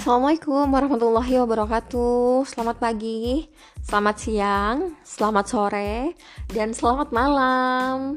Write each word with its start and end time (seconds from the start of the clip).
Assalamualaikum 0.00 0.64
warahmatullahi 0.72 1.44
wabarakatuh. 1.44 2.48
Selamat 2.48 2.80
pagi, 2.80 3.52
selamat 3.84 4.16
siang, 4.16 4.96
selamat 5.04 5.44
sore, 5.44 6.16
dan 6.48 6.72
selamat 6.72 7.12
malam. 7.12 8.16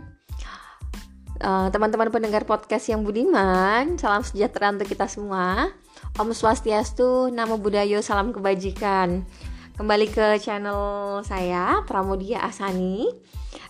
Uh, 1.44 1.68
teman-teman 1.76 2.08
pendengar 2.08 2.48
podcast 2.48 2.88
yang 2.88 3.04
budiman, 3.04 4.00
salam 4.00 4.24
sejahtera 4.24 4.72
untuk 4.72 4.88
kita 4.88 5.12
semua. 5.12 5.76
Om 6.16 6.32
Swastiastu, 6.32 7.28
Namo 7.36 7.60
Buddhaya, 7.60 8.00
salam 8.00 8.32
kebajikan. 8.32 9.28
Kembali 9.74 10.06
ke 10.06 10.38
channel 10.38 11.18
saya, 11.26 11.82
Pramudia 11.90 12.46
Asani. 12.46 13.10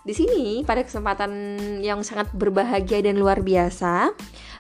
Di 0.04 0.12
sini 0.12 0.60
pada 0.68 0.84
kesempatan 0.84 1.32
yang 1.80 2.04
sangat 2.04 2.28
berbahagia 2.36 3.00
dan 3.00 3.16
luar 3.16 3.40
biasa, 3.40 4.12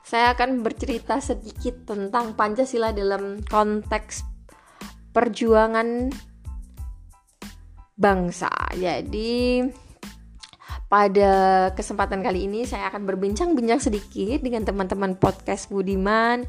saya 0.07 0.31
akan 0.31 0.63
bercerita 0.63 1.19
sedikit 1.19 1.83
tentang 1.83 2.39
Pancasila 2.39 2.95
dalam 2.95 3.43
konteks 3.43 4.23
perjuangan 5.11 6.15
bangsa. 7.99 8.47
Jadi 8.79 9.67
pada 10.93 11.33
kesempatan 11.73 12.21
kali 12.21 12.45
ini 12.45 12.69
saya 12.69 12.85
akan 12.93 13.09
berbincang-bincang 13.09 13.81
sedikit 13.81 14.45
dengan 14.45 14.61
teman-teman 14.61 15.17
podcast 15.17 15.65
Budiman, 15.73 16.45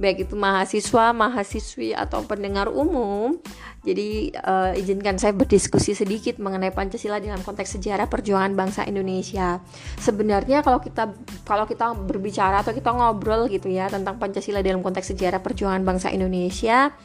baik 0.00 0.24
itu 0.24 0.32
mahasiswa, 0.32 1.12
mahasiswi 1.12 1.92
atau 1.92 2.24
pendengar 2.24 2.72
umum. 2.72 3.36
Jadi 3.84 4.32
uh, 4.32 4.72
izinkan 4.80 5.20
saya 5.20 5.36
berdiskusi 5.36 5.92
sedikit 5.92 6.40
mengenai 6.40 6.72
Pancasila 6.72 7.20
dalam 7.20 7.44
konteks 7.44 7.76
sejarah 7.76 8.08
perjuangan 8.08 8.56
bangsa 8.56 8.88
Indonesia. 8.88 9.60
Sebenarnya 10.00 10.64
kalau 10.64 10.80
kita 10.80 11.12
kalau 11.44 11.68
kita 11.68 11.92
berbicara 11.92 12.64
atau 12.64 12.72
kita 12.72 12.96
ngobrol 12.96 13.44
gitu 13.52 13.68
ya 13.68 13.92
tentang 13.92 14.16
Pancasila 14.16 14.64
dalam 14.64 14.80
konteks 14.80 15.12
sejarah 15.12 15.44
perjuangan 15.44 15.84
bangsa 15.84 16.08
Indonesia, 16.08 16.96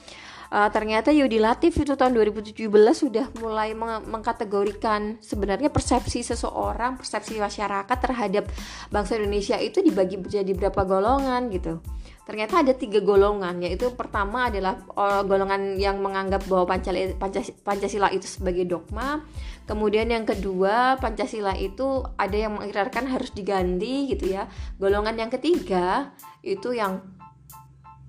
uh, 0.52 0.70
ternyata 0.72 1.14
Yudi 1.14 1.40
Latif 1.40 1.78
itu 1.80 1.94
tahun 1.98 2.14
2017 2.16 2.58
sudah 2.94 3.26
mulai 3.40 3.72
meng 3.73 4.03
mengkategorikan 4.08 5.20
sebenarnya 5.23 5.72
persepsi 5.72 6.22
seseorang, 6.23 6.98
persepsi 7.00 7.39
masyarakat 7.39 7.98
terhadap 7.98 8.50
bangsa 8.92 9.17
Indonesia 9.17 9.56
itu 9.59 9.80
dibagi 9.80 10.20
menjadi 10.20 10.52
berapa 10.56 10.81
golongan 10.84 11.50
gitu. 11.52 11.80
Ternyata 12.28 12.59
ada 12.59 12.76
tiga 12.76 13.00
golongan, 13.00 13.64
yaitu 13.64 13.88
pertama 13.95 14.52
adalah 14.52 14.84
uh, 15.00 15.23
golongan 15.23 15.80
yang 15.80 16.04
menganggap 16.04 16.44
bahwa 16.52 16.76
Pancasila, 16.76 18.11
itu 18.11 18.28
sebagai 18.28 18.67
dogma. 18.67 19.23
Kemudian 19.64 20.11
yang 20.11 20.28
kedua, 20.28 21.00
Pancasila 21.00 21.56
itu 21.56 22.04
ada 22.20 22.36
yang 22.36 22.59
mengikirkan 22.59 23.08
harus 23.08 23.32
diganti 23.32 24.11
gitu 24.11 24.36
ya. 24.36 24.52
Golongan 24.76 25.16
yang 25.16 25.32
ketiga 25.32 26.11
itu 26.44 26.76
yang 26.76 27.00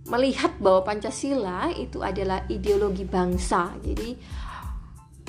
melihat 0.09 0.57
bahwa 0.59 0.85
Pancasila 0.89 1.69
itu 1.77 2.01
adalah 2.01 2.45
ideologi 2.49 3.05
bangsa. 3.05 3.77
Jadi 3.85 4.17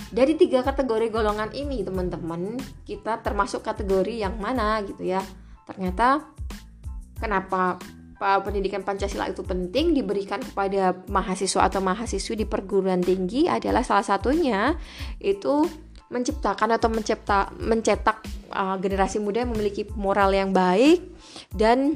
dari 0.09 0.33
tiga 0.33 0.65
kategori 0.65 1.13
golongan 1.13 1.53
ini 1.53 1.85
teman-teman 1.85 2.57
kita 2.87 3.21
termasuk 3.21 3.61
kategori 3.61 4.25
yang 4.25 4.39
mana 4.39 4.81
gitu 4.81 5.05
ya. 5.05 5.21
Ternyata 5.67 6.23
kenapa 7.19 7.77
pendidikan 8.19 8.83
Pancasila 8.83 9.31
itu 9.31 9.45
penting 9.47 9.95
diberikan 9.95 10.43
kepada 10.43 10.91
mahasiswa 11.07 11.71
atau 11.71 11.79
mahasiswi 11.79 12.43
di 12.43 12.45
perguruan 12.47 12.99
tinggi 12.99 13.47
adalah 13.47 13.79
salah 13.79 14.03
satunya 14.03 14.75
itu 15.23 15.63
menciptakan 16.09 16.75
atau 16.75 16.89
mencipta, 16.89 17.53
mencetak 17.61 18.25
uh, 18.51 18.75
generasi 18.81 19.21
muda 19.21 19.45
yang 19.45 19.53
memiliki 19.53 19.85
moral 19.93 20.33
yang 20.33 20.49
baik 20.51 21.05
dan 21.53 21.93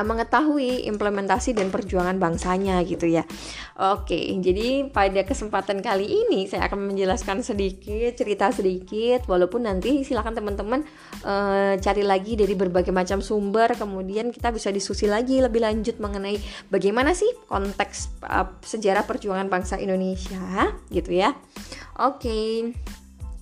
mengetahui 0.00 0.88
implementasi 0.88 1.52
dan 1.52 1.68
perjuangan 1.68 2.16
bangsanya 2.16 2.80
gitu 2.88 3.04
ya. 3.04 3.28
Oke, 3.76 4.16
jadi 4.40 4.88
pada 4.88 5.20
kesempatan 5.28 5.84
kali 5.84 6.08
ini 6.08 6.48
saya 6.48 6.64
akan 6.72 6.88
menjelaskan 6.88 7.44
sedikit, 7.44 8.16
cerita 8.16 8.48
sedikit, 8.48 9.28
walaupun 9.28 9.68
nanti 9.68 10.00
silakan 10.00 10.32
teman-teman 10.32 10.80
uh, 11.28 11.76
cari 11.76 12.00
lagi 12.00 12.32
dari 12.40 12.56
berbagai 12.56 12.96
macam 12.96 13.20
sumber, 13.20 13.76
kemudian 13.76 14.32
kita 14.32 14.48
bisa 14.48 14.72
diskusi 14.72 15.04
lagi 15.04 15.44
lebih 15.44 15.60
lanjut 15.60 16.00
mengenai 16.00 16.40
bagaimana 16.72 17.12
sih 17.12 17.28
konteks 17.44 18.24
uh, 18.24 18.48
sejarah 18.64 19.04
perjuangan 19.04 19.52
bangsa 19.52 19.76
Indonesia 19.76 20.72
gitu 20.88 21.12
ya. 21.12 21.36
Oke, 22.00 22.72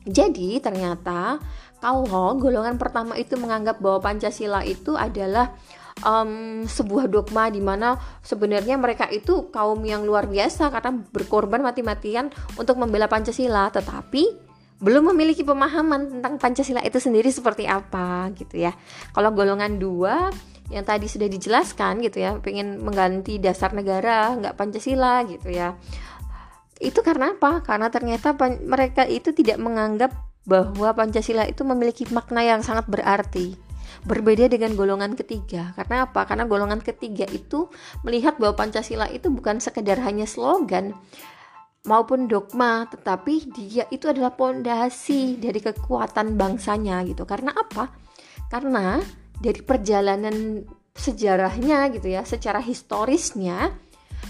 jadi 0.03 0.59
ternyata 0.59 1.39
kalau 1.81 2.37
golongan 2.37 2.77
pertama 2.77 3.17
itu 3.17 3.41
menganggap 3.41 3.81
bahwa 3.81 4.05
Pancasila 4.05 4.61
itu 4.69 5.01
adalah 5.01 5.57
um, 6.05 6.65
sebuah 6.65 7.11
dogma 7.11 7.51
di 7.53 7.61
mana 7.61 7.99
sebenarnya 8.25 8.77
mereka 8.81 9.09
itu 9.11 9.49
kaum 9.53 9.81
yang 9.85 10.07
luar 10.07 10.27
biasa 10.31 10.71
karena 10.73 10.95
berkorban 11.11 11.61
mati-matian 11.61 12.33
untuk 12.57 12.77
membela 12.81 13.11
Pancasila, 13.11 13.69
tetapi 13.73 14.51
belum 14.81 15.13
memiliki 15.13 15.45
pemahaman 15.45 16.19
tentang 16.19 16.41
Pancasila 16.41 16.81
itu 16.81 16.97
sendiri 16.97 17.29
seperti 17.29 17.69
apa 17.69 18.33
gitu 18.33 18.65
ya. 18.65 18.73
Kalau 19.13 19.29
golongan 19.37 19.77
dua 19.77 20.33
yang 20.73 20.87
tadi 20.87 21.05
sudah 21.11 21.29
dijelaskan 21.29 22.01
gitu 22.01 22.25
ya, 22.25 22.39
pengen 22.41 22.81
mengganti 22.81 23.37
dasar 23.37 23.77
negara 23.77 24.33
nggak 24.41 24.57
Pancasila 24.57 25.27
gitu 25.29 25.53
ya. 25.53 25.77
Itu 26.81 27.05
karena 27.05 27.37
apa? 27.37 27.61
Karena 27.61 27.93
ternyata 27.93 28.33
mereka 28.65 29.05
itu 29.05 29.37
tidak 29.37 29.61
menganggap 29.61 30.17
bahwa 30.49 30.97
Pancasila 30.97 31.45
itu 31.45 31.61
memiliki 31.69 32.09
makna 32.09 32.41
yang 32.41 32.65
sangat 32.65 32.89
berarti 32.89 33.70
berbeda 34.05 34.51
dengan 34.51 34.75
golongan 34.75 35.15
ketiga. 35.15 35.75
Karena 35.75 36.09
apa? 36.09 36.27
Karena 36.27 36.45
golongan 36.47 36.81
ketiga 36.81 37.27
itu 37.31 37.71
melihat 38.07 38.37
bahwa 38.37 38.57
Pancasila 38.57 39.09
itu 39.11 39.29
bukan 39.29 39.59
sekedar 39.59 40.01
hanya 40.03 40.25
slogan 40.25 40.95
maupun 41.85 42.29
dogma, 42.29 42.85
tetapi 42.93 43.49
dia 43.57 43.89
itu 43.89 44.05
adalah 44.09 44.37
pondasi 44.37 45.41
dari 45.41 45.61
kekuatan 45.65 46.37
bangsanya 46.37 47.01
gitu. 47.09 47.25
Karena 47.25 47.57
apa? 47.57 47.89
Karena 48.53 49.01
dari 49.41 49.61
perjalanan 49.65 50.61
sejarahnya 50.93 51.89
gitu 51.97 52.13
ya, 52.13 52.23
secara 52.29 52.61
historisnya 52.61 53.73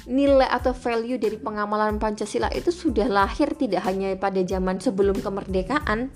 nilai 0.07 0.47
atau 0.47 0.71
value 0.71 1.19
dari 1.19 1.37
pengamalan 1.37 1.99
Pancasila 1.99 2.47
itu 2.55 2.71
sudah 2.71 3.11
lahir 3.11 3.51
tidak 3.59 3.83
hanya 3.91 4.15
pada 4.15 4.39
zaman 4.47 4.79
sebelum 4.79 5.19
kemerdekaan, 5.19 6.15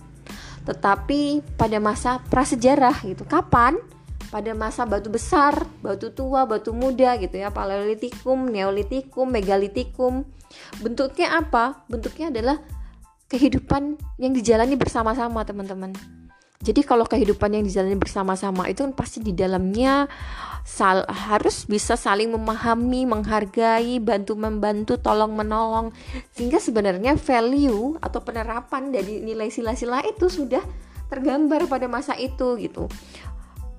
tetapi 0.65 1.45
pada 1.61 1.77
masa 1.79 2.21
prasejarah 2.33 3.05
gitu 3.05 3.25
kapan 3.29 3.77
pada 4.35 4.51
masa 4.51 4.83
batu 4.83 5.15
besar, 5.15 5.63
batu 5.79 6.11
tua, 6.11 6.43
batu 6.43 6.75
muda 6.75 7.15
gitu 7.23 7.39
ya, 7.39 7.55
paleolitikum, 7.55 8.51
neolitikum, 8.51 9.31
megalitikum. 9.31 10.27
Bentuknya 10.83 11.39
apa? 11.39 11.87
Bentuknya 11.87 12.35
adalah 12.35 12.59
kehidupan 13.31 13.95
yang 14.19 14.35
dijalani 14.35 14.75
bersama-sama, 14.75 15.47
teman-teman. 15.47 15.95
Jadi 16.65 16.81
kalau 16.81 17.05
kehidupan 17.05 17.53
yang 17.53 17.65
dijalani 17.69 18.01
bersama-sama 18.01 18.65
itu 18.73 18.81
kan 18.89 18.97
pasti 18.97 19.21
di 19.21 19.37
dalamnya 19.37 20.09
sal 20.65 21.05
harus 21.05 21.69
bisa 21.69 21.93
saling 21.93 22.33
memahami, 22.33 23.05
menghargai, 23.05 24.01
bantu 24.01 24.33
membantu, 24.33 24.97
tolong 24.97 25.37
menolong 25.37 25.93
sehingga 26.33 26.57
sebenarnya 26.57 27.21
value 27.21 28.01
atau 28.01 28.25
penerapan 28.25 28.89
dari 28.89 29.21
nilai 29.21 29.53
sila-sila 29.53 30.01
itu 30.09 30.33
sudah 30.33 30.65
tergambar 31.13 31.69
pada 31.69 31.85
masa 31.85 32.17
itu 32.17 32.57
gitu. 32.57 32.89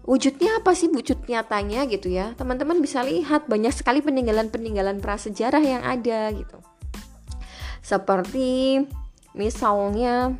Wujudnya 0.05 0.61
apa 0.61 0.77
sih 0.77 0.85
wujud 0.85 1.25
nyatanya 1.25 1.89
gitu 1.89 2.13
ya? 2.13 2.37
Teman-teman 2.37 2.77
bisa 2.77 3.01
lihat 3.01 3.49
banyak 3.49 3.73
sekali 3.73 4.05
peninggalan-peninggalan 4.05 5.01
prasejarah 5.01 5.65
yang 5.65 5.81
ada 5.81 6.29
gitu. 6.37 6.61
Seperti 7.81 8.85
misalnya 9.33 10.37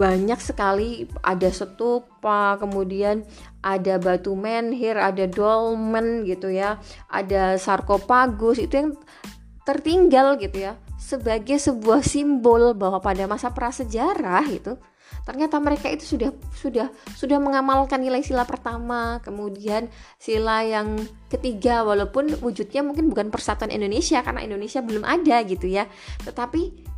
banyak 0.00 0.40
sekali. 0.40 1.04
Ada 1.20 1.52
stupa 1.52 2.56
kemudian 2.56 3.28
ada 3.60 4.00
batu 4.00 4.32
menhir 4.32 4.96
ada 4.96 5.28
dolmen 5.28 6.24
gitu 6.24 6.48
ya 6.48 6.80
ada 7.12 7.60
sarkopagus 7.60 8.56
itu 8.56 8.74
yang 8.76 8.90
tertinggal 9.68 10.40
gitu 10.40 10.72
ya 10.72 10.80
sebagai 10.96 11.60
sebuah 11.60 12.00
simbol 12.00 12.72
bahwa 12.72 12.98
pada 13.04 13.28
masa 13.28 13.52
prasejarah 13.52 14.48
itu 14.48 14.72
ternyata 15.28 15.60
mereka 15.60 15.92
itu 15.92 16.16
sudah 16.16 16.32
sudah 16.56 16.88
sudah 17.12 17.36
mengamalkan 17.36 18.00
nilai 18.00 18.24
sila 18.24 18.48
pertama 18.48 19.20
kemudian 19.20 19.92
sila 20.16 20.64
yang 20.64 20.96
ketiga 21.28 21.84
walaupun 21.84 22.40
wujudnya 22.40 22.80
mungkin 22.80 23.12
bukan 23.12 23.28
persatuan 23.28 23.68
Indonesia 23.68 24.24
karena 24.24 24.40
Indonesia 24.40 24.80
belum 24.80 25.04
ada 25.04 25.44
gitu 25.44 25.68
ya 25.68 25.84
tetapi 26.24 26.88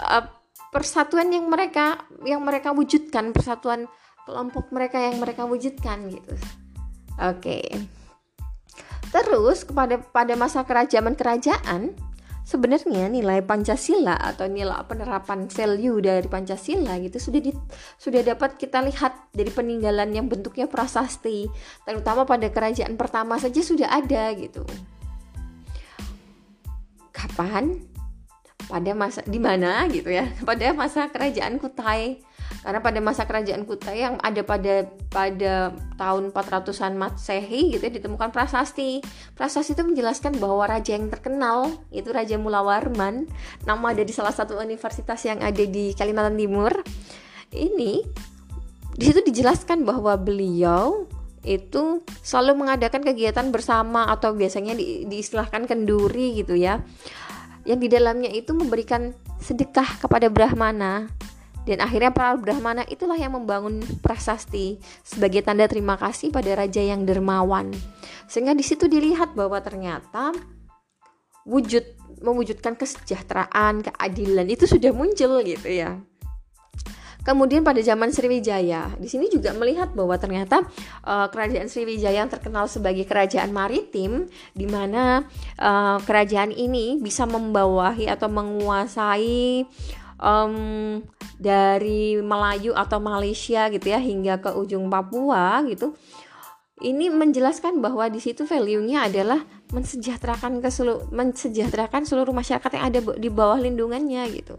uh, 0.00 0.39
persatuan 0.70 1.34
yang 1.34 1.50
mereka 1.50 1.98
yang 2.22 2.42
mereka 2.42 2.70
wujudkan 2.70 3.34
persatuan 3.34 3.90
kelompok 4.24 4.70
mereka 4.70 5.02
yang 5.02 5.18
mereka 5.18 5.44
wujudkan 5.44 6.06
gitu. 6.10 6.34
Oke. 7.20 7.60
Okay. 7.60 7.66
terus 9.10 9.66
kepada 9.66 9.98
pada 9.98 10.38
masa 10.38 10.62
kerajaan 10.62 11.18
kerajaan 11.18 11.98
sebenarnya 12.46 13.10
nilai 13.10 13.42
Pancasila 13.42 14.14
atau 14.14 14.46
nilai 14.46 14.86
penerapan 14.86 15.50
value 15.50 15.98
dari 15.98 16.26
Pancasila 16.30 16.94
gitu 16.98 17.18
sudah 17.18 17.40
di, 17.42 17.50
sudah 17.98 18.22
dapat 18.22 18.54
kita 18.58 18.82
lihat 18.86 19.34
dari 19.34 19.50
peninggalan 19.50 20.14
yang 20.14 20.26
bentuknya 20.26 20.70
prasasti 20.70 21.50
terutama 21.86 22.22
pada 22.26 22.50
kerajaan 22.50 22.94
pertama 22.94 23.38
saja 23.38 23.60
sudah 23.62 23.90
ada 23.90 24.30
gitu. 24.38 24.62
Kapan 27.10 27.89
pada 28.68 28.92
masa 28.92 29.24
di 29.24 29.38
mana 29.40 29.88
gitu 29.88 30.10
ya 30.12 30.28
pada 30.48 30.74
masa 30.74 31.08
kerajaan 31.08 31.56
Kutai 31.56 32.20
karena 32.60 32.80
pada 32.84 32.98
masa 33.00 33.24
kerajaan 33.24 33.64
Kutai 33.64 34.04
yang 34.04 34.20
ada 34.20 34.42
pada 34.44 34.84
pada 35.08 35.72
tahun 35.96 36.34
400-an 36.34 36.92
Masehi 36.98 37.72
gitu 37.72 37.82
ya 37.88 37.92
ditemukan 37.94 38.28
prasasti. 38.34 39.00
Prasasti 39.32 39.72
itu 39.72 39.86
menjelaskan 39.86 40.36
bahwa 40.36 40.68
raja 40.68 40.92
yang 40.92 41.08
terkenal 41.08 41.72
itu 41.88 42.12
Raja 42.12 42.36
Mulawarman, 42.36 43.30
nama 43.64 43.88
dari 43.96 44.12
salah 44.12 44.34
satu 44.34 44.60
universitas 44.60 45.24
yang 45.24 45.40
ada 45.40 45.64
di 45.64 45.96
Kalimantan 45.96 46.36
Timur. 46.36 46.84
Ini 47.54 47.92
di 49.00 49.04
situ 49.08 49.24
dijelaskan 49.24 49.88
bahwa 49.88 50.20
beliau 50.20 51.08
itu 51.40 52.04
selalu 52.20 52.66
mengadakan 52.66 53.00
kegiatan 53.00 53.48
bersama 53.48 54.12
atau 54.12 54.36
biasanya 54.36 54.76
di, 54.76 55.08
diistilahkan 55.08 55.64
kenduri 55.64 56.36
gitu 56.36 56.52
ya 56.52 56.84
yang 57.70 57.78
di 57.78 57.86
dalamnya 57.86 58.34
itu 58.34 58.50
memberikan 58.50 59.14
sedekah 59.38 60.02
kepada 60.02 60.26
Brahmana 60.26 61.06
dan 61.68 61.78
akhirnya 61.84 62.10
para 62.10 62.34
Brahmana 62.34 62.82
itulah 62.90 63.14
yang 63.14 63.36
membangun 63.36 63.78
prasasti 64.02 64.82
sebagai 65.06 65.44
tanda 65.46 65.70
terima 65.70 65.94
kasih 65.94 66.34
pada 66.34 66.50
raja 66.56 66.82
yang 66.82 67.06
dermawan. 67.06 67.70
Sehingga 68.26 68.56
di 68.58 68.64
situ 68.66 68.90
dilihat 68.90 69.38
bahwa 69.38 69.60
ternyata 69.62 70.34
wujud 71.46 71.84
mewujudkan 72.20 72.74
kesejahteraan, 72.74 73.86
keadilan 73.86 74.48
itu 74.48 74.66
sudah 74.66 74.90
muncul 74.90 75.40
gitu 75.46 75.68
ya. 75.70 76.00
Kemudian 77.20 77.60
pada 77.60 77.78
zaman 77.84 78.08
Sriwijaya, 78.08 78.96
di 78.96 79.08
sini 79.08 79.28
juga 79.28 79.52
melihat 79.52 79.92
bahwa 79.92 80.16
ternyata 80.16 80.64
uh, 81.04 81.28
kerajaan 81.28 81.68
Sriwijaya 81.68 82.24
yang 82.24 82.32
terkenal 82.32 82.64
sebagai 82.66 83.04
kerajaan 83.04 83.52
maritim, 83.52 84.26
di 84.56 84.64
mana 84.64 85.28
uh, 85.60 86.00
kerajaan 86.00 86.50
ini 86.50 86.96
bisa 86.96 87.28
membawahi 87.28 88.08
atau 88.08 88.32
menguasai 88.32 89.68
um, 90.16 91.00
dari 91.36 92.20
Melayu 92.20 92.72
atau 92.72 93.00
Malaysia 93.00 93.68
gitu 93.68 93.86
ya 93.88 94.00
hingga 94.00 94.40
ke 94.40 94.50
ujung 94.56 94.88
Papua 94.88 95.64
gitu 95.68 95.96
ini 96.80 97.12
menjelaskan 97.12 97.84
bahwa 97.84 98.08
di 98.08 98.18
situ 98.18 98.48
value-nya 98.48 99.04
adalah 99.04 99.44
mensejahterakan 99.70 100.64
ke 100.64 100.68
seluruh 100.72 101.12
mensejahterakan 101.12 102.08
seluruh 102.08 102.32
masyarakat 102.32 102.70
yang 102.72 102.84
ada 102.88 103.00
di 103.20 103.28
bawah 103.28 103.60
lindungannya 103.60 104.24
gitu. 104.32 104.56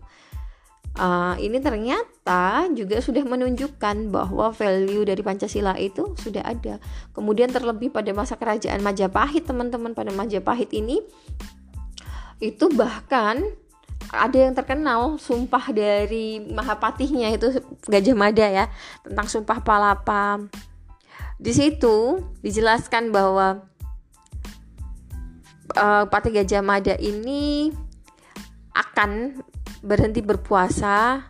Uh, 1.01 1.33
ini 1.41 1.57
ternyata 1.57 2.69
juga 2.77 3.01
sudah 3.01 3.25
menunjukkan 3.25 4.13
bahwa 4.13 4.53
value 4.53 5.01
dari 5.01 5.25
Pancasila 5.25 5.73
itu 5.81 6.13
sudah 6.13 6.45
ada. 6.45 6.77
Kemudian 7.17 7.49
terlebih 7.49 7.89
pada 7.89 8.13
masa 8.13 8.37
kerajaan 8.37 8.85
Majapahit, 8.85 9.49
teman-teman 9.49 9.97
pada 9.97 10.13
Majapahit 10.13 10.69
ini 10.77 11.01
itu 12.37 12.69
bahkan 12.77 13.41
ada 14.13 14.37
yang 14.37 14.53
terkenal 14.53 15.17
sumpah 15.17 15.73
dari 15.73 16.37
Mahapatihnya 16.37 17.33
itu 17.33 17.49
Gajah 17.89 18.13
Mada 18.13 18.45
ya 18.45 18.65
tentang 19.01 19.25
sumpah 19.25 19.57
palapa. 19.65 20.37
Di 21.41 21.49
situ 21.49 22.21
dijelaskan 22.45 23.09
bahwa 23.09 23.65
uh, 25.73 26.05
Patih 26.05 26.37
Gajah 26.37 26.61
Mada 26.61 26.93
ini 27.01 27.73
akan 28.77 29.41
berhenti 29.79 30.19
berpuasa 30.19 31.23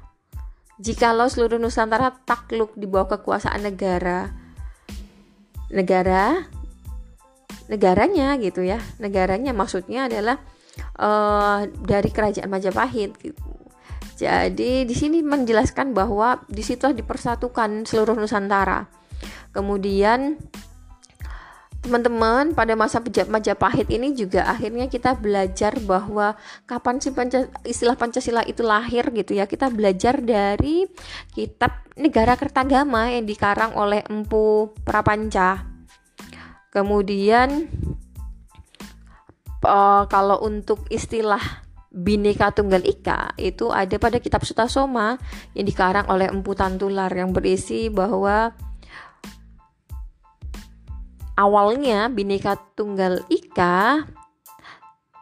jikalau 0.81 1.29
seluruh 1.29 1.61
Nusantara 1.61 2.09
takluk 2.25 2.73
di 2.73 2.89
bawah 2.89 3.17
kekuasaan 3.17 3.61
negara 3.61 4.33
negara 5.69 6.49
negaranya 7.69 8.35
gitu 8.41 8.65
ya 8.65 8.81
negaranya 8.97 9.53
maksudnya 9.53 10.09
adalah 10.09 10.41
uh, 10.99 11.63
dari 11.67 12.09
kerajaan 12.11 12.49
Majapahit 12.51 13.15
gitu. 13.21 13.43
Jadi 14.21 14.85
di 14.85 14.93
sini 14.93 15.25
menjelaskan 15.25 15.97
bahwa 15.97 16.45
di 16.45 16.61
situ 16.61 16.93
dipersatukan 16.93 17.89
seluruh 17.89 18.13
Nusantara. 18.13 18.85
Kemudian 19.49 20.37
teman-teman 21.81 22.53
pada 22.53 22.77
masa 22.77 23.01
Majapahit 23.01 23.89
ini 23.89 24.13
juga 24.13 24.45
akhirnya 24.45 24.85
kita 24.85 25.17
belajar 25.17 25.73
bahwa 25.81 26.37
kapan 26.69 27.01
sih 27.01 27.09
Panca, 27.09 27.49
istilah 27.65 27.97
Pancasila 27.97 28.45
itu 28.45 28.61
lahir 28.61 29.09
gitu 29.09 29.33
ya. 29.33 29.49
Kita 29.49 29.73
belajar 29.73 30.21
dari 30.21 30.85
kitab 31.33 31.89
Negara 31.97 32.37
Kertagama 32.37 33.09
yang 33.09 33.25
dikarang 33.25 33.73
oleh 33.73 34.05
Empu 34.05 34.71
Prapanca. 34.85 35.65
Kemudian 36.71 37.67
uh, 39.65 40.05
kalau 40.07 40.39
untuk 40.45 40.85
istilah 40.87 41.41
Bhinneka 41.91 42.55
Tunggal 42.55 42.87
Ika 42.87 43.35
itu 43.35 43.67
ada 43.67 43.99
pada 43.99 44.23
kitab 44.23 44.47
Sutasoma 44.47 45.19
yang 45.51 45.67
dikarang 45.67 46.07
oleh 46.07 46.31
Empu 46.31 46.55
Tantular 46.55 47.11
yang 47.11 47.35
berisi 47.35 47.91
bahwa 47.91 48.55
awalnya 51.35 52.07
Bhinneka 52.11 52.59
Tunggal 52.75 53.23
Ika 53.27 54.07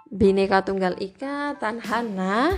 Bhinneka 0.09 0.65
Tunggal 0.65 0.97
Ika 0.97 1.57
Tanhana 1.61 2.57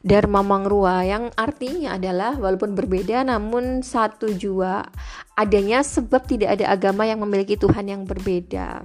Dharma 0.00 0.40
Mangrua 0.40 1.04
yang 1.04 1.28
artinya 1.36 2.00
adalah 2.00 2.32
walaupun 2.40 2.72
berbeda 2.72 3.20
namun 3.20 3.84
satu 3.84 4.32
jua 4.32 4.88
adanya 5.36 5.84
sebab 5.84 6.24
tidak 6.24 6.56
ada 6.56 6.72
agama 6.72 7.04
yang 7.04 7.20
memiliki 7.20 7.60
Tuhan 7.60 7.84
yang 7.84 8.08
berbeda. 8.08 8.80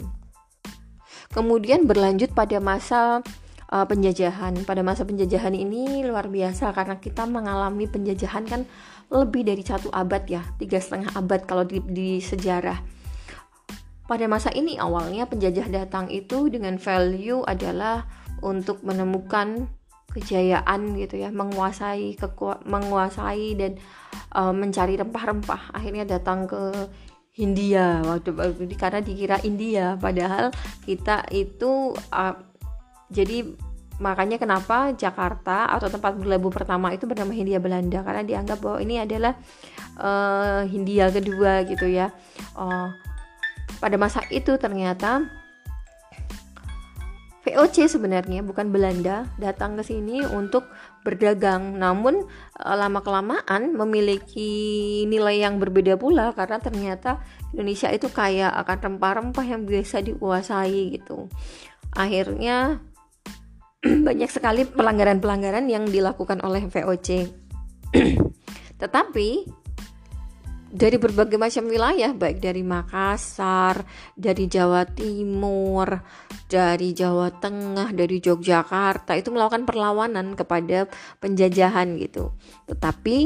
Kemudian 1.31 1.87
berlanjut 1.87 2.35
pada 2.35 2.59
masa 2.59 3.23
uh, 3.71 3.85
penjajahan. 3.87 4.63
Pada 4.63 4.83
masa 4.83 5.03
penjajahan 5.03 5.55
ini 5.55 6.03
luar 6.07 6.27
biasa 6.31 6.71
karena 6.71 6.99
kita 6.99 7.27
mengalami 7.27 7.87
penjajahan 7.87 8.43
kan 8.47 8.61
lebih 9.09 9.45
dari 9.45 9.61
satu 9.61 9.93
abad 9.93 10.23
ya, 10.25 10.41
tiga 10.57 10.81
setengah 10.81 11.13
abad 11.13 11.45
kalau 11.45 11.63
di, 11.63 11.81
di 11.85 12.17
sejarah. 12.21 12.81
Pada 14.05 14.25
masa 14.29 14.53
ini 14.53 14.77
awalnya 14.77 15.25
penjajah 15.25 15.65
datang 15.69 16.13
itu 16.13 16.49
dengan 16.53 16.77
value 16.77 17.41
adalah 17.45 18.05
untuk 18.45 18.85
menemukan 18.85 19.65
kejayaan 20.15 20.95
gitu 20.95 21.19
ya 21.19 21.27
menguasai 21.27 22.15
keku 22.15 22.55
menguasai 22.63 23.59
dan 23.59 23.75
uh, 24.31 24.55
mencari 24.55 24.95
rempah-rempah 24.95 25.75
akhirnya 25.75 26.07
datang 26.07 26.47
ke 26.47 26.71
India 27.35 27.99
waktu 27.99 28.31
karena 28.79 29.03
dikira 29.03 29.43
India 29.43 29.99
padahal 29.99 30.55
kita 30.87 31.27
itu 31.35 31.91
uh, 32.15 32.35
jadi 33.11 33.43
makanya 34.01 34.35
kenapa 34.35 34.91
Jakarta 34.91 35.71
atau 35.71 35.87
tempat 35.87 36.19
berlabuh 36.19 36.51
pertama 36.51 36.91
itu 36.91 37.07
bernama 37.07 37.31
Hindia 37.31 37.59
Belanda? 37.63 38.03
Karena 38.03 38.23
dianggap 38.27 38.57
bahwa 38.59 38.79
ini 38.83 38.99
adalah 38.99 39.33
uh, 39.99 40.67
Hindia 40.67 41.11
kedua 41.11 41.63
gitu 41.63 41.87
ya. 41.87 42.11
Uh, 42.55 42.91
pada 43.79 43.95
masa 43.99 44.23
itu 44.31 44.55
ternyata 44.59 45.23
VOC 47.45 47.85
sebenarnya 47.85 48.41
bukan 48.41 48.73
Belanda 48.73 49.29
datang 49.37 49.77
ke 49.77 49.85
sini 49.85 50.25
untuk 50.25 50.65
berdagang. 51.05 51.77
Namun 51.77 52.25
e, 52.57 52.69
lama 52.73 53.05
kelamaan 53.05 53.77
memiliki 53.77 55.05
nilai 55.05 55.45
yang 55.45 55.61
berbeda 55.61 55.93
pula 55.93 56.33
karena 56.33 56.57
ternyata 56.57 57.21
Indonesia 57.53 57.93
itu 57.93 58.09
kaya 58.09 58.49
akan 58.49 58.97
rempah-rempah 58.97 59.45
yang 59.45 59.69
biasa 59.69 60.01
dikuasai 60.01 60.97
gitu. 60.97 61.29
Akhirnya 61.93 62.81
banyak 64.07 64.29
sekali 64.29 64.65
pelanggaran-pelanggaran 64.65 65.69
yang 65.69 65.85
dilakukan 65.85 66.41
oleh 66.41 66.65
VOC 66.65 67.09
tetapi 68.81 69.29
dari 70.75 70.99
berbagai 70.99 71.39
macam 71.39 71.71
wilayah 71.71 72.11
baik 72.11 72.43
dari 72.43 72.59
Makassar, 72.59 73.79
dari 74.11 74.51
Jawa 74.51 74.83
Timur, 74.83 75.87
dari 76.51 76.91
Jawa 76.91 77.31
Tengah, 77.31 77.95
dari 77.95 78.19
Yogyakarta 78.19 79.15
itu 79.15 79.31
melakukan 79.31 79.63
perlawanan 79.63 80.35
kepada 80.35 80.91
penjajahan 81.23 81.95
gitu. 81.95 82.35
Tetapi 82.67 83.17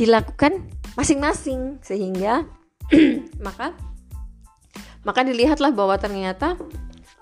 dilakukan 0.00 0.72
masing-masing 0.96 1.84
sehingga 1.84 2.48
maka 3.46 3.76
maka 5.04 5.20
dilihatlah 5.22 5.70
bahwa 5.76 6.00
ternyata 6.00 6.56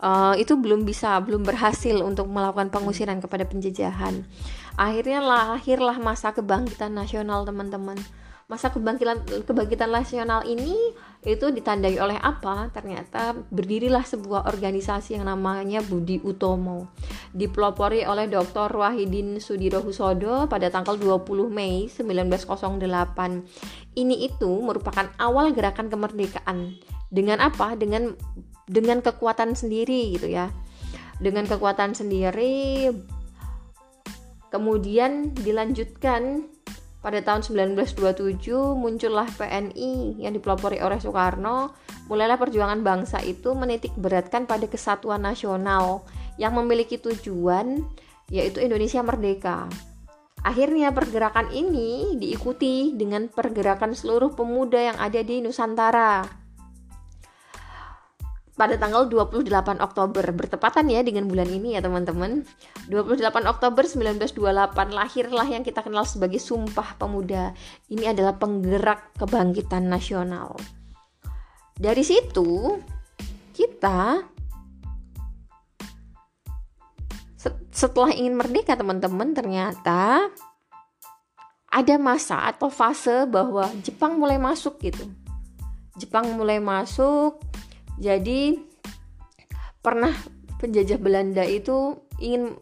uh, 0.01 0.35
itu 0.35 0.57
belum 0.57 0.89
bisa 0.89 1.21
belum 1.23 1.47
berhasil 1.47 1.95
untuk 2.01 2.27
melakukan 2.31 2.73
pengusiran 2.73 3.21
kepada 3.21 3.45
penjajahan. 3.45 4.25
Akhirnya 4.75 5.23
lahirlah 5.23 5.99
masa 6.03 6.35
kebangkitan 6.35 6.95
nasional 6.95 7.47
teman-teman 7.47 7.99
masa 8.45 8.69
kebangkitan 8.69 9.25
kebangkitan 9.49 9.89
nasional 9.89 10.45
ini 10.45 10.77
itu 11.25 11.49
ditandai 11.49 11.97
oleh 11.97 12.21
apa? 12.21 12.69
Ternyata 12.69 13.33
berdirilah 13.49 14.05
sebuah 14.05 14.45
organisasi 14.45 15.17
yang 15.17 15.25
namanya 15.25 15.81
Budi 15.81 16.21
Utomo. 16.21 16.93
Dipelopori 17.33 18.05
oleh 18.05 18.29
Dr. 18.29 18.69
Wahidin 18.77 19.41
Sudirohusodo 19.41 20.45
pada 20.45 20.69
tanggal 20.69 21.01
20 21.01 21.49
Mei 21.49 21.89
1908. 21.89 23.97
Ini 23.97 24.17
itu 24.29 24.51
merupakan 24.61 25.09
awal 25.17 25.57
gerakan 25.57 25.89
kemerdekaan. 25.89 26.77
Dengan 27.09 27.41
apa? 27.41 27.73
Dengan 27.81 28.13
dengan 28.65 29.01
kekuatan 29.05 29.57
sendiri 29.57 30.17
gitu 30.17 30.29
ya. 30.31 30.51
Dengan 31.21 31.47
kekuatan 31.47 31.95
sendiri 31.95 32.91
kemudian 34.51 35.35
dilanjutkan 35.35 36.47
pada 37.05 37.21
tahun 37.21 37.45
1927 37.45 38.49
muncullah 38.79 39.29
PNI 39.37 40.25
yang 40.25 40.33
dipelopori 40.33 40.81
oleh 40.81 40.97
Soekarno. 40.97 41.77
Mulailah 42.09 42.41
perjuangan 42.41 42.81
bangsa 42.81 43.21
itu 43.21 43.53
menitik 43.53 43.93
beratkan 43.97 44.49
pada 44.49 44.65
kesatuan 44.69 45.25
nasional 45.25 46.05
yang 46.41 46.57
memiliki 46.57 46.97
tujuan 46.97 47.85
yaitu 48.33 48.65
Indonesia 48.65 49.05
merdeka. 49.05 49.69
Akhirnya 50.45 50.93
pergerakan 50.93 51.49
ini 51.57 52.21
diikuti 52.21 52.93
dengan 52.93 53.33
pergerakan 53.33 53.97
seluruh 53.97 54.37
pemuda 54.37 54.77
yang 54.93 54.99
ada 55.01 55.25
di 55.25 55.41
Nusantara. 55.41 56.44
Pada 58.55 58.79
tanggal 58.79 59.11
28 59.11 59.83
Oktober, 59.83 60.23
bertepatan 60.31 60.87
ya 60.87 61.03
dengan 61.03 61.27
bulan 61.27 61.51
ini 61.51 61.75
ya 61.75 61.83
teman-teman. 61.83 62.47
28 62.87 63.51
Oktober 63.51 63.83
1928 63.83 64.95
lahirlah 64.95 65.47
yang 65.51 65.67
kita 65.67 65.83
kenal 65.83 66.07
sebagai 66.07 66.39
Sumpah 66.39 66.95
Pemuda. 66.95 67.51
Ini 67.91 68.15
adalah 68.15 68.39
penggerak 68.39 69.19
kebangkitan 69.19 69.91
nasional. 69.91 70.55
Dari 71.75 72.07
situ 72.07 72.79
kita 73.51 74.23
setelah 77.75 78.15
ingin 78.15 78.39
merdeka 78.39 78.79
teman-teman 78.79 79.35
ternyata 79.35 80.31
ada 81.75 81.95
masa 81.99 82.47
atau 82.55 82.71
fase 82.71 83.27
bahwa 83.27 83.67
Jepang 83.83 84.15
mulai 84.15 84.39
masuk 84.39 84.79
gitu. 84.79 85.11
Jepang 85.99 86.31
mulai 86.39 86.63
masuk 86.63 87.43
jadi 87.99 88.59
pernah 89.85 90.13
penjajah 90.59 90.97
Belanda 90.97 91.45
itu 91.45 92.01
ingin 92.17 92.57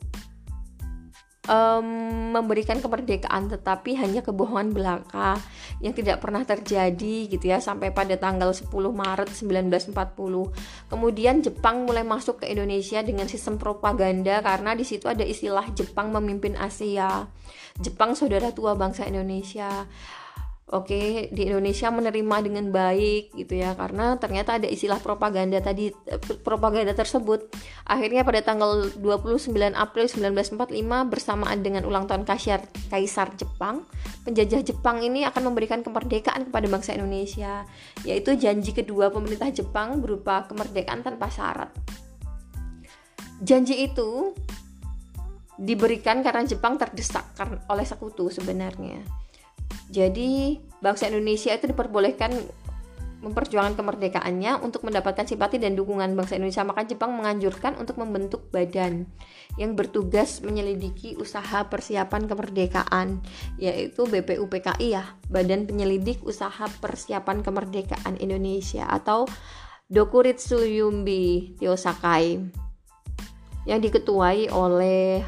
um, 1.47 1.87
memberikan 2.35 2.79
kemerdekaan 2.79 3.51
tetapi 3.51 3.99
hanya 3.99 4.23
kebohongan 4.23 4.75
belaka 4.75 5.39
yang 5.83 5.95
tidak 5.95 6.23
pernah 6.23 6.47
terjadi 6.47 7.31
gitu 7.31 7.43
ya 7.51 7.59
sampai 7.59 7.91
pada 7.91 8.15
tanggal 8.19 8.55
10 8.55 8.71
Maret 8.71 9.31
1940. 9.31 9.95
Kemudian 10.91 11.43
Jepang 11.43 11.87
mulai 11.87 12.07
masuk 12.07 12.43
ke 12.45 12.51
Indonesia 12.51 13.03
dengan 13.03 13.27
sistem 13.27 13.59
propaganda 13.59 14.43
karena 14.43 14.75
di 14.79 14.87
situ 14.87 15.11
ada 15.11 15.27
istilah 15.27 15.67
Jepang 15.75 16.15
memimpin 16.15 16.55
Asia. 16.55 17.27
Jepang 17.81 18.15
saudara 18.15 18.53
tua 18.53 18.77
bangsa 18.77 19.09
Indonesia 19.09 19.89
oke 20.73 20.89
okay, 20.89 21.29
di 21.29 21.53
Indonesia 21.53 21.93
menerima 21.93 22.37
dengan 22.41 22.73
baik 22.73 23.37
gitu 23.37 23.61
ya 23.61 23.77
karena 23.77 24.17
ternyata 24.17 24.57
ada 24.57 24.65
istilah 24.65 24.97
propaganda 25.05 25.61
tadi 25.61 25.93
propaganda 26.41 26.97
tersebut. 26.97 27.53
Akhirnya 27.85 28.25
pada 28.25 28.41
tanggal 28.41 28.89
29 28.97 29.53
April 29.77 30.09
1945 30.09 31.13
bersamaan 31.13 31.61
dengan 31.61 31.85
ulang 31.85 32.09
tahun 32.09 32.25
Kaisar 32.25 32.65
Kaisar 32.89 33.37
Jepang 33.37 33.85
penjajah 34.25 34.65
Jepang 34.65 35.05
ini 35.05 35.29
akan 35.29 35.53
memberikan 35.53 35.85
kemerdekaan 35.85 36.49
kepada 36.49 36.67
bangsa 36.73 36.97
Indonesia 36.97 37.69
yaitu 38.09 38.33
janji 38.41 38.73
kedua 38.73 39.13
pemerintah 39.13 39.53
Jepang 39.53 40.01
berupa 40.01 40.49
kemerdekaan 40.49 41.05
tanpa 41.05 41.29
syarat. 41.29 41.69
Janji 43.45 43.85
itu 43.93 44.33
diberikan 45.61 46.25
karena 46.25 46.49
Jepang 46.49 46.81
terdesak 46.81 47.29
oleh 47.69 47.85
sekutu 47.85 48.33
sebenarnya 48.33 49.22
jadi 49.93 50.57
bangsa 50.81 51.13
Indonesia 51.13 51.53
itu 51.53 51.69
diperbolehkan 51.69 52.33
memperjuangkan 53.23 53.79
kemerdekaannya 53.79 54.59
untuk 54.67 54.83
mendapatkan 54.83 55.23
simpati 55.23 55.63
dan 55.63 55.79
dukungan 55.79 56.19
bangsa 56.19 56.35
Indonesia. 56.35 56.67
Maka 56.67 56.83
Jepang 56.83 57.15
menganjurkan 57.15 57.79
untuk 57.79 58.03
membentuk 58.03 58.51
badan 58.51 59.07
yang 59.55 59.79
bertugas 59.79 60.43
menyelidiki 60.43 61.15
usaha 61.15 61.71
persiapan 61.71 62.27
kemerdekaan, 62.27 63.23
yaitu 63.63 64.11
BPUPKI 64.11 64.89
ya, 64.91 65.15
Badan 65.31 65.71
Penyelidik 65.71 66.19
Usaha 66.27 66.67
Persiapan 66.83 67.47
Kemerdekaan 67.47 68.19
Indonesia 68.19 68.91
atau 68.91 69.31
Dokuritsu 69.87 70.67
Yumbi 70.67 71.55
Tiosakai 71.63 72.43
yang 73.63 73.79
diketuai 73.79 74.51
oleh 74.51 75.23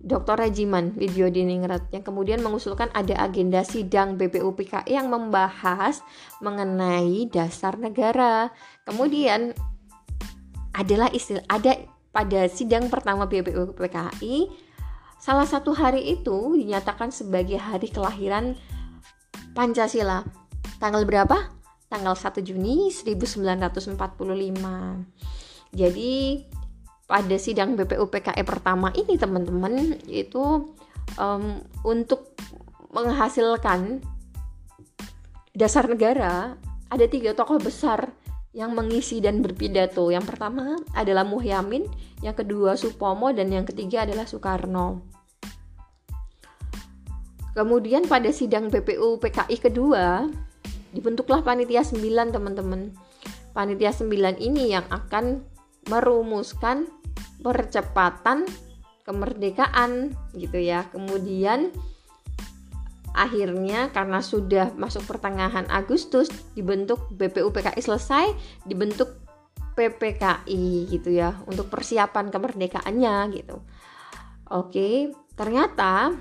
Dr. 0.00 0.40
Regiman 0.40 0.96
Widyodiningrat 0.96 1.92
yang 1.92 2.00
kemudian 2.00 2.40
mengusulkan 2.40 2.88
ada 2.96 3.20
agenda 3.20 3.60
sidang 3.60 4.16
BPUPKI 4.16 4.88
yang 4.88 5.12
membahas 5.12 6.00
mengenai 6.40 7.28
dasar 7.28 7.76
negara. 7.76 8.48
Kemudian 8.88 9.52
adalah 10.72 11.12
istilah 11.12 11.44
ada 11.52 11.76
pada 12.10 12.48
sidang 12.48 12.88
pertama 12.88 13.28
BPUPKI 13.28 14.48
salah 15.20 15.44
satu 15.44 15.76
hari 15.76 16.16
itu 16.16 16.56
dinyatakan 16.56 17.12
sebagai 17.12 17.60
hari 17.60 17.92
kelahiran 17.92 18.56
Pancasila. 19.52 20.24
Tanggal 20.80 21.04
berapa? 21.04 21.52
Tanggal 21.92 22.16
1 22.16 22.40
Juni 22.40 22.88
1945. 22.88 24.00
Jadi 25.76 26.42
pada 27.10 27.36
sidang 27.42 27.74
BPUPKE 27.74 28.38
pertama 28.46 28.94
ini 28.94 29.18
teman-teman 29.18 29.98
itu 30.06 30.70
um, 31.18 31.58
untuk 31.82 32.38
menghasilkan 32.94 33.98
dasar 35.50 35.90
negara 35.90 36.54
ada 36.86 37.06
tiga 37.10 37.34
tokoh 37.34 37.58
besar 37.58 38.14
yang 38.54 38.78
mengisi 38.78 39.18
dan 39.18 39.42
berpidato. 39.42 40.06
Yang 40.14 40.34
pertama 40.34 40.78
adalah 40.94 41.26
Muhyamin, 41.26 41.86
yang 42.22 42.34
kedua 42.38 42.78
Supomo, 42.78 43.34
dan 43.34 43.50
yang 43.50 43.66
ketiga 43.66 44.06
adalah 44.06 44.26
Soekarno. 44.26 45.02
Kemudian 47.54 48.06
pada 48.06 48.30
sidang 48.30 48.70
BPU 48.70 49.18
PKI 49.18 49.58
kedua 49.58 50.30
dibentuklah 50.94 51.42
panitia 51.42 51.82
9 51.82 52.30
teman-teman. 52.30 52.94
Panitia 53.50 53.90
9 53.90 54.38
ini 54.38 54.70
yang 54.70 54.86
akan 54.90 55.42
merumuskan 55.90 56.86
percepatan 57.40 58.44
kemerdekaan 59.04 60.14
gitu 60.36 60.58
ya. 60.60 60.86
Kemudian 60.92 61.72
akhirnya 63.10 63.90
karena 63.90 64.22
sudah 64.22 64.70
masuk 64.78 65.02
pertengahan 65.08 65.66
Agustus 65.66 66.30
dibentuk 66.54 67.10
BPUPKI 67.14 67.80
selesai, 67.82 68.30
dibentuk 68.64 69.18
PPKI 69.74 70.90
gitu 70.90 71.10
ya 71.10 71.34
untuk 71.48 71.70
persiapan 71.72 72.28
kemerdekaannya 72.28 73.14
gitu. 73.34 73.62
Oke, 74.50 75.14
ternyata 75.38 76.14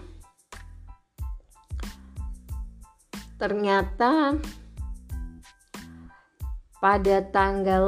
ternyata 3.39 4.35
pada 6.79 7.27
tanggal 7.27 7.85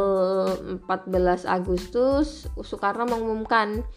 14 0.84 1.48
Agustus 1.48 2.48
Soekarno 2.60 3.08
mengumumkan 3.08 3.88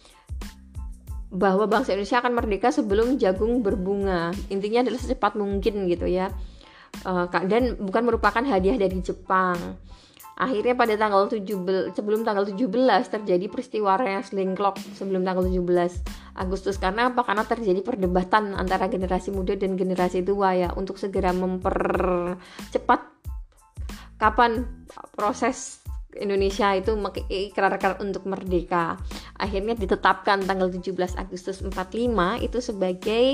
bahwa 1.34 1.66
bangsa 1.66 1.98
Indonesia 1.98 2.22
akan 2.22 2.32
merdeka 2.38 2.70
sebelum 2.70 3.18
jagung 3.18 3.58
berbunga. 3.66 4.30
Intinya 4.54 4.86
adalah 4.86 5.02
secepat 5.02 5.34
mungkin 5.34 5.90
gitu 5.90 6.06
ya. 6.06 6.30
Eh, 7.02 7.26
dan 7.50 7.74
bukan 7.82 8.02
merupakan 8.06 8.42
hadiah 8.46 8.78
dari 8.78 9.02
Jepang. 9.02 9.58
Akhirnya 10.34 10.74
pada 10.74 10.98
tanggal 10.98 11.30
17 11.30 11.94
sebelum 11.94 12.26
tanggal 12.26 12.42
17 12.42 12.66
terjadi 13.06 13.46
peristiwa 13.46 13.94
wrestling 13.94 14.58
clock 14.58 14.82
sebelum 14.98 15.22
tanggal 15.22 15.46
17 15.46 15.62
Agustus 16.34 16.74
karena 16.78 17.14
apa? 17.14 17.22
Karena 17.22 17.46
terjadi 17.46 17.86
perdebatan 17.86 18.50
antara 18.58 18.90
generasi 18.90 19.30
muda 19.30 19.54
dan 19.54 19.78
generasi 19.78 20.26
tua 20.26 20.58
ya 20.58 20.74
untuk 20.74 20.98
segera 20.98 21.30
mempercepat 21.30 23.13
kapan 24.24 24.64
proses 25.12 25.84
Indonesia 26.16 26.72
itu 26.72 26.96
mengikrarkan 26.96 28.00
untuk 28.00 28.24
merdeka. 28.24 28.96
Akhirnya 29.36 29.76
ditetapkan 29.76 30.46
tanggal 30.48 30.72
17 30.72 31.20
Agustus 31.20 31.60
45 31.60 32.40
itu 32.40 32.58
sebagai 32.62 33.26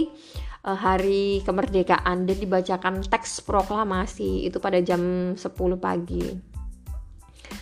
uh, 0.66 0.74
hari 0.74 1.44
kemerdekaan 1.46 2.26
dan 2.26 2.36
dibacakan 2.40 3.04
teks 3.06 3.44
proklamasi 3.44 4.48
itu 4.48 4.58
pada 4.58 4.82
jam 4.82 5.36
10 5.36 5.44
pagi. 5.78 6.24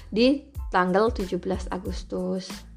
Di 0.08 0.48
tanggal 0.72 1.12
17 1.12 1.68
Agustus. 1.68 2.67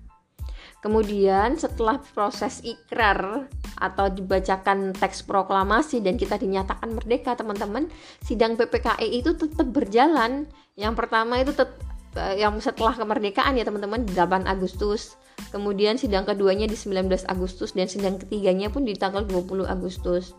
Kemudian 0.81 1.61
setelah 1.61 2.01
proses 2.01 2.57
ikrar 2.65 3.45
atau 3.77 4.05
dibacakan 4.09 4.97
teks 4.97 5.21
proklamasi 5.29 6.01
dan 6.01 6.17
kita 6.17 6.41
dinyatakan 6.41 6.97
merdeka 6.97 7.37
teman-teman, 7.37 7.85
sidang 8.25 8.57
PPKI 8.57 9.21
itu 9.21 9.37
tetap 9.37 9.69
berjalan. 9.69 10.49
Yang 10.73 10.93
pertama 10.97 11.37
itu 11.37 11.53
tet 11.53 11.69
eh, 12.17 12.41
yang 12.41 12.57
setelah 12.57 12.97
kemerdekaan 12.97 13.61
ya 13.61 13.65
teman-teman 13.65 14.09
8 14.09 14.49
Agustus. 14.49 15.21
Kemudian 15.53 16.01
sidang 16.01 16.25
keduanya 16.25 16.65
di 16.65 16.73
19 16.73 17.29
Agustus 17.29 17.77
dan 17.77 17.85
sidang 17.85 18.17
ketiganya 18.17 18.73
pun 18.73 18.81
di 18.81 18.97
tanggal 18.97 19.21
20 19.21 19.69
Agustus. 19.69 20.33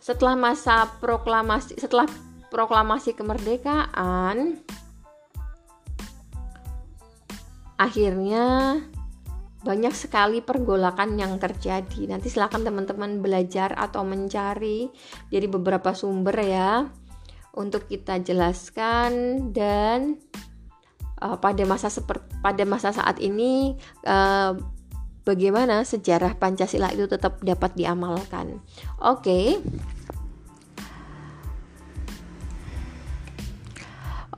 Setelah 0.00 0.32
masa 0.32 0.88
proklamasi 0.96 1.76
setelah 1.76 2.08
proklamasi 2.48 3.12
kemerdekaan 3.12 4.64
akhirnya 7.76 8.80
banyak 9.58 9.90
sekali 9.90 10.38
pergolakan 10.38 11.18
yang 11.18 11.34
terjadi. 11.42 12.06
Nanti 12.06 12.30
silakan 12.30 12.62
teman-teman 12.62 13.18
belajar 13.18 13.74
atau 13.74 14.06
mencari 14.06 14.86
dari 15.26 15.46
beberapa 15.50 15.90
sumber 15.94 16.36
ya 16.46 16.86
untuk 17.58 17.90
kita 17.90 18.22
jelaskan 18.22 19.10
dan 19.50 20.22
uh, 21.18 21.34
pada 21.42 21.66
masa 21.66 21.90
seperti 21.90 22.30
pada 22.38 22.62
masa 22.62 22.94
saat 22.94 23.18
ini 23.18 23.74
uh, 24.06 24.54
bagaimana 25.26 25.82
sejarah 25.82 26.38
Pancasila 26.38 26.94
itu 26.94 27.10
tetap 27.10 27.42
dapat 27.42 27.74
diamalkan. 27.74 28.62
Oke. 29.02 29.18
Okay. 29.26 29.46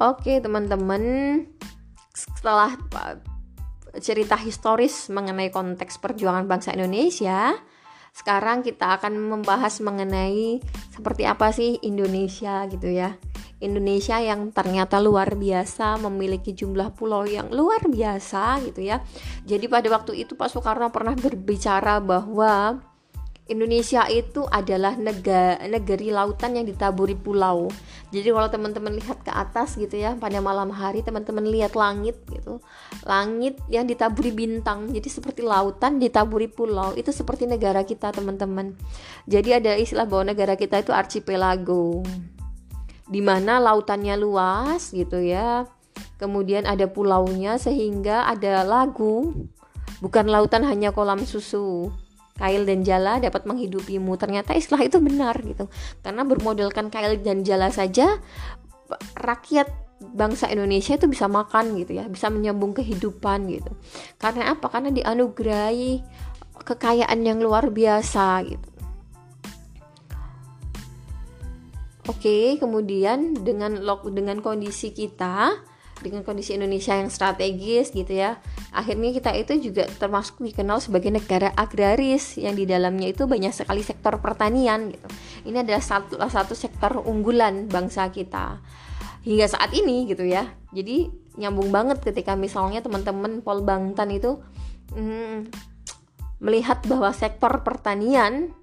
Oke, 0.01 0.33
okay, 0.33 0.37
teman-teman. 0.41 1.05
Setelah 2.17 2.73
cerita 3.99 4.39
historis 4.39 5.11
mengenai 5.11 5.51
konteks 5.51 5.99
perjuangan 5.99 6.47
bangsa 6.47 6.77
Indonesia. 6.79 7.59
Sekarang 8.11 8.63
kita 8.63 8.99
akan 8.99 9.19
membahas 9.19 9.83
mengenai 9.83 10.63
seperti 10.95 11.27
apa 11.27 11.51
sih 11.51 11.79
Indonesia 11.83 12.67
gitu 12.71 12.91
ya. 12.91 13.19
Indonesia 13.61 14.17
yang 14.19 14.51
ternyata 14.57 14.99
luar 14.99 15.37
biasa 15.37 16.01
memiliki 16.01 16.57
jumlah 16.57 16.97
pulau 16.97 17.29
yang 17.29 17.53
luar 17.53 17.87
biasa 17.87 18.59
gitu 18.65 18.81
ya. 18.89 19.05
Jadi 19.45 19.69
pada 19.69 19.87
waktu 19.93 20.25
itu 20.25 20.33
Pak 20.35 20.49
Soekarno 20.49 20.89
pernah 20.89 21.13
berbicara 21.13 22.01
bahwa 22.01 22.81
Indonesia 23.51 24.07
itu 24.07 24.47
adalah 24.47 24.95
negara 24.95 25.59
negeri 25.67 26.15
lautan 26.15 26.55
yang 26.55 26.71
ditaburi 26.71 27.19
pulau. 27.19 27.67
Jadi 28.15 28.31
kalau 28.31 28.47
teman-teman 28.47 28.95
lihat 28.95 29.27
ke 29.27 29.35
atas 29.35 29.75
gitu 29.75 29.99
ya 29.99 30.15
pada 30.15 30.39
malam 30.39 30.71
hari 30.71 31.03
teman-teman 31.03 31.43
lihat 31.51 31.75
langit 31.75 32.15
gitu. 32.31 32.63
Langit 33.03 33.59
yang 33.67 33.91
ditaburi 33.91 34.31
bintang. 34.31 34.95
Jadi 34.95 35.11
seperti 35.11 35.43
lautan 35.43 35.99
ditaburi 35.99 36.47
pulau. 36.47 36.95
Itu 36.95 37.11
seperti 37.11 37.51
negara 37.51 37.83
kita 37.83 38.15
teman-teman. 38.15 38.79
Jadi 39.27 39.59
ada 39.59 39.75
istilah 39.75 40.07
bahwa 40.07 40.31
negara 40.31 40.55
kita 40.55 40.79
itu 40.87 40.95
archipelago. 40.95 42.07
Di 43.11 43.19
mana 43.19 43.59
lautannya 43.59 44.15
luas 44.15 44.95
gitu 44.95 45.19
ya. 45.19 45.67
Kemudian 46.23 46.71
ada 46.71 46.87
pulaunya 46.87 47.59
sehingga 47.59 48.31
ada 48.31 48.63
lagu. 48.63 49.35
Bukan 49.99 50.31
lautan 50.31 50.63
hanya 50.63 50.95
kolam 50.95 51.27
susu 51.27 51.91
kail 52.41 52.65
dan 52.65 52.81
jala 52.81 53.21
dapat 53.21 53.45
menghidupimu. 53.45 54.17
Ternyata 54.17 54.57
istilah 54.57 54.81
itu 54.89 54.97
benar 54.97 55.37
gitu. 55.45 55.69
Karena 56.01 56.25
bermodalkan 56.25 56.89
kail 56.89 57.21
dan 57.21 57.45
jala 57.45 57.69
saja 57.69 58.17
rakyat 59.21 59.69
bangsa 60.01 60.49
Indonesia 60.49 60.97
itu 60.97 61.05
bisa 61.07 61.29
makan 61.29 61.77
gitu 61.77 62.01
ya, 62.01 62.09
bisa 62.09 62.33
menyambung 62.33 62.73
kehidupan 62.73 63.53
gitu. 63.53 63.77
Karena 64.17 64.57
apa? 64.57 64.73
Karena 64.73 64.89
dianugerahi 64.89 66.01
kekayaan 66.65 67.21
yang 67.21 67.45
luar 67.45 67.69
biasa 67.69 68.49
gitu. 68.49 68.69
Oke, 72.09 72.59
kemudian 72.59 73.39
dengan 73.39 73.77
dengan 74.11 74.43
kondisi 74.43 74.91
kita 74.91 75.53
dengan 76.01 76.25
kondisi 76.25 76.57
Indonesia 76.57 76.97
yang 76.97 77.13
strategis 77.13 77.93
gitu 77.93 78.11
ya. 78.11 78.41
Akhirnya 78.73 79.13
kita 79.13 79.31
itu 79.37 79.71
juga 79.71 79.87
termasuk 79.87 80.41
dikenal 80.41 80.81
sebagai 80.81 81.13
negara 81.13 81.53
agraris 81.55 82.41
yang 82.41 82.57
di 82.57 82.65
dalamnya 82.65 83.13
itu 83.13 83.29
banyak 83.29 83.53
sekali 83.53 83.85
sektor 83.85 84.19
pertanian 84.19 84.91
gitu. 84.93 85.09
Ini 85.49 85.65
adalah 85.65 85.85
satu 85.85 86.17
satu 86.21 86.55
sektor 86.57 87.01
unggulan 87.05 87.69
bangsa 87.69 88.09
kita 88.09 88.59
hingga 89.25 89.47
saat 89.49 89.71
ini 89.77 90.09
gitu 90.09 90.25
ya. 90.25 90.49
Jadi 90.73 91.13
nyambung 91.37 91.73
banget 91.73 92.03
ketika 92.03 92.35
misalnya 92.35 92.81
teman-teman 92.85 93.45
Pol 93.45 93.63
Bangtan 93.65 94.11
itu 94.13 94.41
hmm, 94.93 95.49
melihat 96.41 96.83
bahwa 96.89 97.13
sektor 97.13 97.61
pertanian 97.63 98.57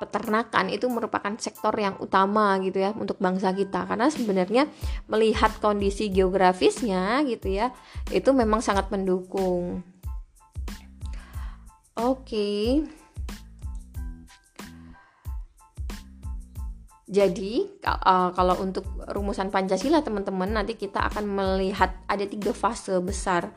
peternakan 0.00 0.72
itu 0.72 0.88
merupakan 0.88 1.36
sektor 1.36 1.76
yang 1.76 2.00
utama 2.00 2.56
gitu 2.64 2.80
ya 2.80 2.96
untuk 2.96 3.20
bangsa 3.20 3.52
kita 3.52 3.84
karena 3.84 4.08
sebenarnya 4.08 4.64
melihat 5.12 5.52
kondisi 5.60 6.08
geografisnya 6.08 7.20
gitu 7.28 7.52
ya 7.52 7.68
itu 8.08 8.32
memang 8.32 8.64
sangat 8.64 8.88
mendukung. 8.88 9.84
Oke. 12.00 12.80
Jadi 17.10 17.66
uh, 17.84 18.30
kalau 18.32 18.54
untuk 18.62 18.86
rumusan 19.10 19.50
Pancasila 19.50 19.98
teman-teman 19.98 20.46
nanti 20.46 20.78
kita 20.78 21.10
akan 21.10 21.26
melihat 21.26 21.90
ada 22.06 22.22
tiga 22.22 22.54
fase 22.54 22.94
besar 23.02 23.50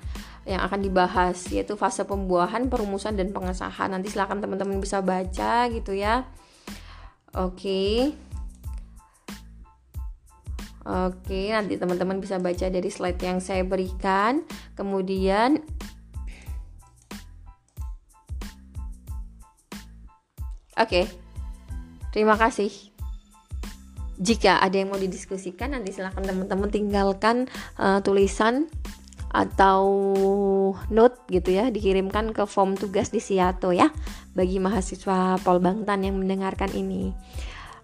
yang 0.43 0.59
akan 0.59 0.83
dibahas 0.83 1.39
yaitu 1.51 1.79
fase 1.79 2.03
pembuahan, 2.03 2.67
perumusan 2.67 3.15
dan 3.15 3.31
pengesahan. 3.31 3.91
Nanti 3.91 4.11
silahkan 4.11 4.39
teman-teman 4.43 4.79
bisa 4.83 4.99
baca 4.99 5.67
gitu 5.71 5.95
ya. 5.95 6.27
Oke. 7.33 8.11
Oke, 10.83 11.47
nanti 11.55 11.79
teman-teman 11.79 12.19
bisa 12.19 12.43
baca 12.43 12.67
dari 12.67 12.91
slide 12.91 13.19
yang 13.23 13.39
saya 13.39 13.63
berikan. 13.63 14.43
Kemudian 14.75 15.63
Oke. 20.73 21.07
Terima 22.11 22.35
kasih 22.37 22.93
jika 24.21 24.61
ada 24.61 24.77
yang 24.77 24.93
mau 24.93 25.01
didiskusikan 25.01 25.73
nanti 25.73 25.91
silahkan 25.91 26.21
teman-teman 26.21 26.69
tinggalkan 26.69 27.49
uh, 27.81 27.99
tulisan 28.05 28.69
atau 29.33 29.83
note 30.93 31.17
gitu 31.33 31.57
ya 31.57 31.73
dikirimkan 31.73 32.37
ke 32.37 32.45
form 32.45 32.77
tugas 32.77 33.09
di 33.09 33.17
Siato 33.17 33.73
ya 33.73 33.89
bagi 34.37 34.61
mahasiswa 34.61 35.41
Polbangtan 35.41 36.05
yang 36.05 36.21
mendengarkan 36.21 36.69
ini. 36.77 37.09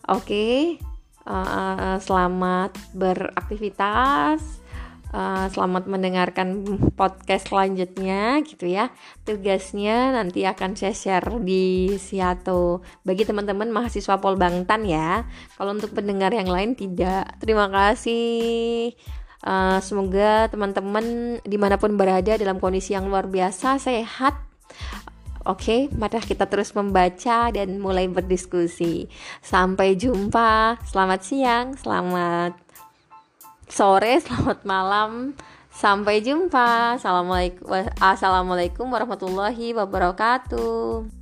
Oke, 0.05 0.77
uh, 1.25 1.97
selamat 1.97 2.77
beraktivitas. 2.93 4.61
Uh, 5.09 5.49
selamat 5.49 5.89
mendengarkan 5.89 6.61
podcast 6.93 7.49
selanjutnya 7.49 8.45
gitu 8.45 8.69
ya 8.69 8.93
tugasnya 9.25 10.13
nanti 10.13 10.45
akan 10.45 10.77
saya 10.77 10.93
share 10.93 11.41
di 11.41 11.97
Siato 11.97 12.85
bagi 13.01 13.25
teman-teman 13.25 13.73
mahasiswa 13.73 14.21
Polbangtan 14.21 14.85
ya 14.85 15.25
kalau 15.57 15.73
untuk 15.73 15.97
pendengar 15.97 16.29
yang 16.29 16.45
lain 16.45 16.77
tidak 16.77 17.41
terima 17.41 17.73
kasih 17.73 18.93
uh, 19.43 19.79
semoga 19.83 20.47
teman-teman 20.49 21.37
di 21.43 21.57
mana 21.59 21.75
pun 21.79 21.95
berada 21.95 22.35
dalam 22.35 22.57
kondisi 22.57 22.95
yang 22.95 23.07
luar 23.07 23.27
biasa 23.27 23.79
sehat 23.79 24.49
Oke, 25.47 25.89
okay, 25.89 25.95
mari 25.95 26.19
kita 26.19 26.45
terus 26.51 26.75
membaca 26.75 27.49
dan 27.49 27.79
mulai 27.79 28.05
berdiskusi. 28.11 29.07
Sampai 29.39 29.95
jumpa. 29.95 30.77
Selamat 30.83 31.23
siang, 31.23 31.73
selamat 31.79 32.59
sore, 33.71 34.19
selamat 34.19 34.67
malam. 34.67 35.33
Sampai 35.71 36.19
jumpa. 36.19 36.99
Assalamualaikum, 36.99 37.65
Assalamualaikum 37.97 38.91
warahmatullahi 38.91 39.71
wabarakatuh. 39.73 41.18